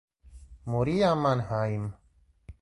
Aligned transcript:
Morì 0.65 1.03
a 1.03 1.13
Mannheim. 1.13 1.95